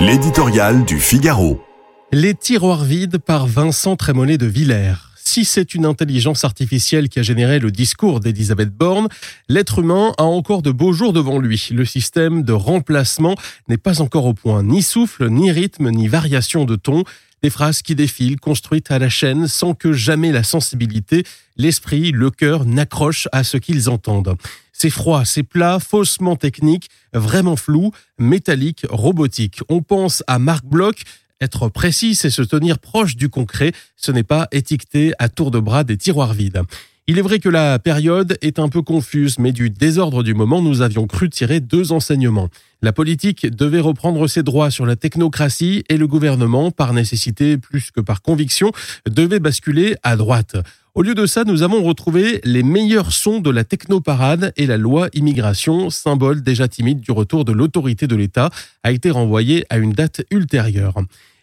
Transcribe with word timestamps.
L'éditorial 0.00 0.84
du 0.84 1.00
Figaro. 1.00 1.60
Les 2.12 2.32
tiroirs 2.32 2.84
vides 2.84 3.18
par 3.18 3.48
Vincent 3.48 3.96
Trémollet 3.96 4.38
de 4.38 4.46
Villers. 4.46 4.94
Si 5.16 5.44
c'est 5.44 5.74
une 5.74 5.84
intelligence 5.84 6.44
artificielle 6.44 7.08
qui 7.08 7.18
a 7.18 7.24
généré 7.24 7.58
le 7.58 7.72
discours 7.72 8.20
d'Elisabeth 8.20 8.70
Borne, 8.70 9.08
l'être 9.48 9.80
humain 9.80 10.12
a 10.16 10.22
encore 10.22 10.62
de 10.62 10.70
beaux 10.70 10.92
jours 10.92 11.12
devant 11.12 11.40
lui. 11.40 11.70
Le 11.72 11.84
système 11.84 12.44
de 12.44 12.52
remplacement 12.52 13.34
n'est 13.66 13.76
pas 13.76 14.00
encore 14.00 14.26
au 14.26 14.34
point. 14.34 14.62
Ni 14.62 14.82
souffle, 14.82 15.28
ni 15.30 15.50
rythme, 15.50 15.90
ni 15.90 16.06
variation 16.06 16.64
de 16.64 16.76
ton. 16.76 17.02
Des 17.42 17.50
phrases 17.50 17.82
qui 17.82 17.96
défilent, 17.96 18.38
construites 18.38 18.92
à 18.92 19.00
la 19.00 19.08
chaîne, 19.08 19.48
sans 19.48 19.74
que 19.74 19.92
jamais 19.92 20.30
la 20.30 20.44
sensibilité, 20.44 21.24
l'esprit, 21.56 22.12
le 22.12 22.30
cœur 22.30 22.64
n'accrochent 22.64 23.28
à 23.32 23.42
ce 23.42 23.56
qu'ils 23.56 23.90
entendent. 23.90 24.36
C'est 24.72 24.90
froid, 24.90 25.24
c'est 25.24 25.42
plat, 25.42 25.80
faussement 25.80 26.36
technique, 26.36 26.88
vraiment 27.12 27.56
flou, 27.56 27.92
métallique, 28.18 28.86
robotique. 28.88 29.60
On 29.68 29.82
pense 29.82 30.22
à 30.26 30.38
Marc 30.38 30.64
Bloch, 30.64 31.02
être 31.40 31.68
précis, 31.68 32.14
c'est 32.14 32.30
se 32.30 32.42
tenir 32.42 32.78
proche 32.78 33.16
du 33.16 33.28
concret, 33.28 33.72
ce 33.96 34.10
n'est 34.10 34.24
pas 34.24 34.48
étiqueter 34.52 35.12
à 35.18 35.28
tour 35.28 35.50
de 35.50 35.60
bras 35.60 35.84
des 35.84 35.96
tiroirs 35.96 36.34
vides. 36.34 36.62
Il 37.10 37.18
est 37.18 37.22
vrai 37.22 37.38
que 37.38 37.48
la 37.48 37.78
période 37.78 38.36
est 38.42 38.58
un 38.58 38.68
peu 38.68 38.82
confuse, 38.82 39.38
mais 39.38 39.50
du 39.50 39.70
désordre 39.70 40.22
du 40.22 40.34
moment, 40.34 40.60
nous 40.60 40.82
avions 40.82 41.06
cru 41.06 41.30
tirer 41.30 41.58
deux 41.58 41.90
enseignements. 41.90 42.50
La 42.82 42.92
politique 42.92 43.46
devait 43.46 43.80
reprendre 43.80 44.28
ses 44.28 44.42
droits 44.42 44.70
sur 44.70 44.84
la 44.84 44.94
technocratie 44.94 45.84
et 45.88 45.96
le 45.96 46.06
gouvernement, 46.06 46.70
par 46.70 46.92
nécessité 46.92 47.56
plus 47.56 47.90
que 47.92 48.02
par 48.02 48.20
conviction, 48.20 48.72
devait 49.08 49.38
basculer 49.38 49.96
à 50.02 50.16
droite. 50.16 50.56
Au 50.94 51.00
lieu 51.00 51.14
de 51.14 51.24
ça, 51.24 51.44
nous 51.44 51.62
avons 51.62 51.82
retrouvé 51.82 52.42
les 52.44 52.62
meilleurs 52.62 53.10
sons 53.10 53.40
de 53.40 53.48
la 53.48 53.64
technoparade 53.64 54.52
et 54.58 54.66
la 54.66 54.76
loi 54.76 55.08
immigration, 55.14 55.88
symbole 55.88 56.42
déjà 56.42 56.68
timide 56.68 57.00
du 57.00 57.12
retour 57.12 57.46
de 57.46 57.52
l'autorité 57.52 58.06
de 58.06 58.16
l'État, 58.16 58.50
a 58.82 58.92
été 58.92 59.10
renvoyée 59.10 59.64
à 59.70 59.78
une 59.78 59.92
date 59.92 60.26
ultérieure. 60.30 60.92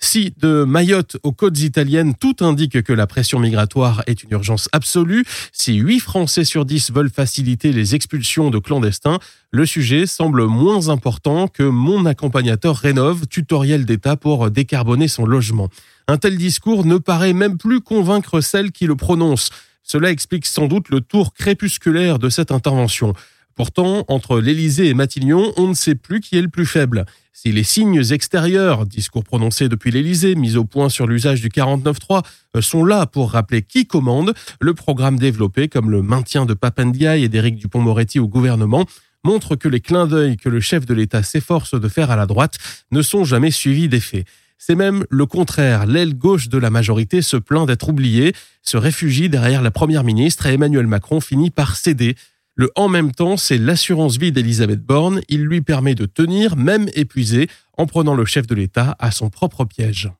Si 0.00 0.32
de 0.38 0.64
Mayotte 0.64 1.16
aux 1.24 1.32
côtes 1.32 1.58
italiennes, 1.58 2.14
tout 2.14 2.36
indique 2.40 2.82
que 2.82 2.92
la 2.92 3.08
pression 3.08 3.40
migratoire 3.40 4.02
est 4.06 4.22
une 4.22 4.30
urgence 4.30 4.68
absolue, 4.72 5.24
si 5.52 5.74
8 5.74 5.98
Français 5.98 6.44
sur 6.44 6.64
10 6.64 6.92
veulent 6.92 7.10
faciliter 7.10 7.72
les 7.72 7.96
expulsions 7.96 8.50
de 8.50 8.58
clandestins, 8.58 9.18
le 9.50 9.66
sujet 9.66 10.06
semble 10.06 10.44
moins 10.46 10.88
important 10.88 11.48
que 11.48 11.64
mon 11.64 12.06
accompagnateur 12.06 12.76
rénove, 12.76 13.26
tutoriel 13.26 13.84
d'État 13.86 14.16
pour 14.16 14.50
décarboner 14.50 15.08
son 15.08 15.26
logement. 15.26 15.68
Un 16.06 16.16
tel 16.16 16.38
discours 16.38 16.86
ne 16.86 16.98
paraît 16.98 17.32
même 17.32 17.58
plus 17.58 17.80
convaincre 17.80 18.40
celle 18.40 18.70
qui 18.70 18.86
le 18.86 18.94
prononce. 18.94 19.50
Cela 19.82 20.10
explique 20.10 20.46
sans 20.46 20.66
doute 20.68 20.90
le 20.90 21.00
tour 21.00 21.34
crépusculaire 21.34 22.18
de 22.18 22.28
cette 22.28 22.52
intervention. 22.52 23.14
Pourtant, 23.58 24.04
entre 24.06 24.38
l'Élysée 24.38 24.86
et 24.86 24.94
Matignon, 24.94 25.52
on 25.56 25.66
ne 25.66 25.74
sait 25.74 25.96
plus 25.96 26.20
qui 26.20 26.38
est 26.38 26.42
le 26.42 26.48
plus 26.48 26.64
faible. 26.64 27.06
Si 27.32 27.50
les 27.50 27.64
signes 27.64 28.00
extérieurs, 28.12 28.86
discours 28.86 29.24
prononcés 29.24 29.68
depuis 29.68 29.90
l'Élysée, 29.90 30.36
mis 30.36 30.56
au 30.56 30.64
point 30.64 30.88
sur 30.88 31.08
l'usage 31.08 31.40
du 31.40 31.48
49.3, 31.48 32.22
euh, 32.54 32.62
sont 32.62 32.84
là 32.84 33.06
pour 33.06 33.32
rappeler 33.32 33.62
qui 33.62 33.84
commande, 33.84 34.32
le 34.60 34.74
programme 34.74 35.18
développé, 35.18 35.66
comme 35.66 35.90
le 35.90 36.02
maintien 36.02 36.46
de 36.46 36.54
Papendiaï 36.54 37.24
et 37.24 37.28
d'Éric 37.28 37.56
Dupont-Moretti 37.56 38.20
au 38.20 38.28
gouvernement, 38.28 38.86
montre 39.24 39.56
que 39.56 39.66
les 39.66 39.80
clins 39.80 40.06
d'œil 40.06 40.36
que 40.36 40.48
le 40.48 40.60
chef 40.60 40.86
de 40.86 40.94
l'État 40.94 41.24
s'efforce 41.24 41.74
de 41.74 41.88
faire 41.88 42.12
à 42.12 42.16
la 42.16 42.26
droite 42.26 42.58
ne 42.92 43.02
sont 43.02 43.24
jamais 43.24 43.50
suivis 43.50 43.88
d'effet. 43.88 44.24
C'est 44.56 44.76
même 44.76 45.04
le 45.10 45.26
contraire. 45.26 45.86
L'aile 45.86 46.14
gauche 46.14 46.48
de 46.48 46.58
la 46.58 46.70
majorité 46.70 47.22
se 47.22 47.36
plaint 47.36 47.66
d'être 47.66 47.88
oubliée, 47.88 48.34
se 48.62 48.76
réfugie 48.76 49.28
derrière 49.28 49.62
la 49.62 49.72
première 49.72 50.04
ministre 50.04 50.46
et 50.46 50.54
Emmanuel 50.54 50.86
Macron 50.86 51.20
finit 51.20 51.50
par 51.50 51.76
céder 51.76 52.14
le 52.58 52.72
en 52.74 52.88
même 52.88 53.12
temps, 53.12 53.36
c'est 53.36 53.56
l'assurance 53.56 54.18
vie 54.18 54.32
d'Elisabeth 54.32 54.82
Borne. 54.82 55.20
Il 55.28 55.44
lui 55.44 55.60
permet 55.60 55.94
de 55.94 56.06
tenir, 56.06 56.56
même 56.56 56.88
épuisé, 56.94 57.48
en 57.76 57.86
prenant 57.86 58.16
le 58.16 58.24
chef 58.24 58.48
de 58.48 58.54
l'État 58.56 58.96
à 58.98 59.12
son 59.12 59.30
propre 59.30 59.64
piège. 59.64 60.10